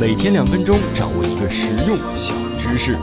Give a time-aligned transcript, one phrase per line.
[0.00, 2.94] 每天两分钟，掌握一个实用小知识。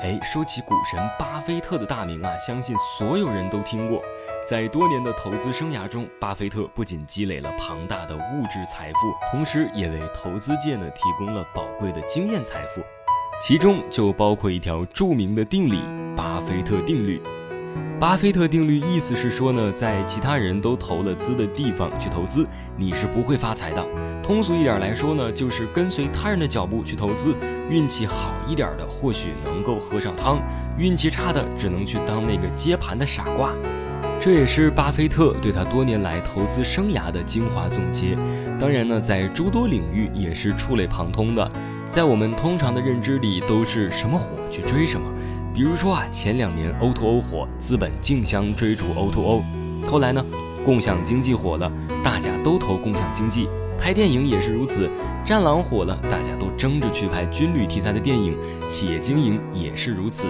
[0.00, 4.00] 哎，说起股神巴菲特的大名啊，相信所有人都听过。
[4.46, 8.98] 在多年的投资生涯中，巴菲特不仅积累了庞大的物质财富，
[9.32, 12.80] 同时也为投资界呢提供了宝贵的经验财富。
[13.40, 15.82] 其中就包括一条著名的定理——
[16.16, 17.20] 巴菲特定律。
[17.98, 23.84] 巴菲特定律意思是说呢，在其他人都投了资的地方去投资，你是不会发财的。
[24.22, 27.34] 通俗一点来说呢，就是跟随他人的脚步去投资，
[27.70, 30.40] 运气好一点的或许能够喝上汤，
[30.76, 33.52] 运气差的只能去当那个接盘的傻瓜。
[34.18, 38.16] 这也是巴菲特对他多年来投资生涯的精华总结。
[38.58, 41.50] 当然呢，在诸多领域也是触类旁通的。
[41.90, 45.06] 在我们通常的认知里，都是什么火去追什么。
[45.54, 49.42] 比如说啊，前两年 O2O 火，资本竞相追逐 O2O。
[49.86, 50.24] 后来呢，
[50.64, 51.70] 共享经济火了，
[52.02, 53.48] 大家都投共享经济。
[53.78, 54.88] 拍电影也是如此，
[55.26, 58.34] 战狼火了，大家都争着去拍军旅题材的电影。
[58.66, 60.26] 企业经营也是如此。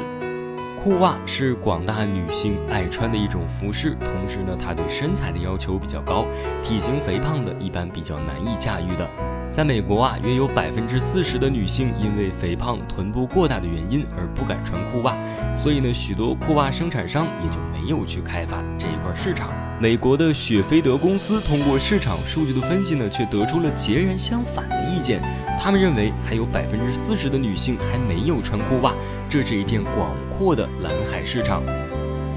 [0.83, 6.27] 裤袜是广大女性爱穿的一种服饰，同时呢，它对身材的要求比较高，
[6.64, 9.09] 体型肥胖的一般比较难以驾驭的。
[9.53, 15.14] 在美国啊，约有百分之四十的女性因为肥胖、臀部过大的原因而不敢穿裤袜，
[15.55, 19.53] 所以呢，许多裤袜生产商也就没有去开发这一块市场。
[19.78, 25.20] 美国的雪菲德公司通过市场数据的分析呢，却得出了截然相反的意见。
[25.61, 28.95] 他们认为还有百分之四十的女性还没有穿裤袜，
[29.28, 31.62] 这是一片广阔的蓝海市场。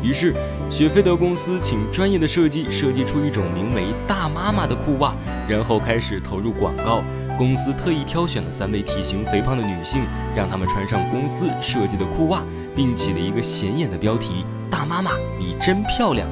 [0.05, 0.35] 于是，
[0.69, 5.15] 雪菲德公司请专业的设计设计出一种名为“大妈妈”的裤袜，
[5.49, 7.01] 然后开始投入广告。
[7.39, 10.03] 公司特意挑选了三位体型肥胖的女性，
[10.35, 12.43] 让她们穿上公司设计的裤袜，
[12.75, 16.29] 并起了一个显眼的标题：“大妈妈，你真漂亮。”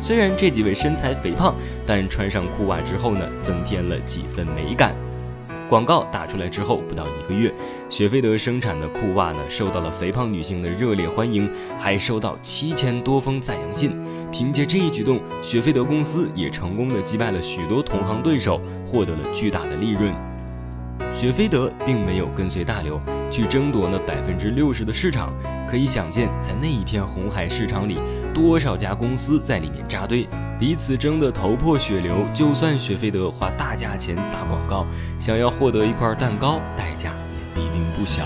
[0.00, 1.54] 虽然这几位身材肥胖，
[1.86, 4.94] 但穿上裤袜之后呢，增添了几分美感。
[5.70, 7.52] 广告打出来之后，不到一个月，
[7.88, 11.48] 雪菲德生产的裤袜呢，受到了肥胖女性的热烈欢迎，
[11.78, 13.96] 还收到七千多封赞扬信。
[14.32, 20.12] 凭借这一举动，雪菲德公司也成功的击败了许多同行对手，获得了巨大的利润。
[21.14, 22.98] 雪菲德并没有跟随大流
[23.30, 25.32] 去争夺那百分之六十的市场，
[25.70, 27.96] 可以想见，在那一片红海市场里，
[28.34, 30.26] 多少家公司在里面扎堆。
[30.60, 34.86] 彼此争得头破血流，就算雪菲德花大价钱砸广告，
[35.18, 38.22] 想要获得一块蛋糕，代价也必定不小。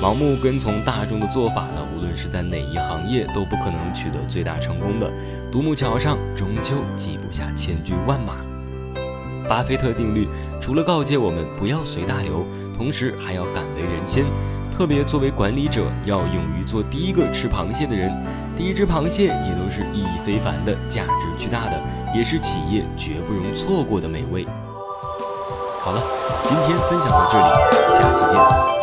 [0.00, 5.10] 盲目跟从大众的做法呢，无论是在哪一行业，都不可能取得最大成功的。
[5.50, 8.36] 独木桥上终究挤不下千军万马。
[9.48, 10.28] 巴菲特定律
[10.60, 12.46] 除了告诫我们不要随大流，
[12.76, 14.24] 同时还要敢为人先。
[14.72, 18.12] 特别作为管理者，要勇于做第一个吃螃蟹的人。
[18.56, 21.78] 第一只螃蟹也都是意义非凡的，价值巨大的，
[22.14, 24.46] 也是企业绝不容错过的美味。
[25.82, 26.02] 好了，
[26.42, 27.44] 今天分享到这里，
[27.92, 28.75] 下期见。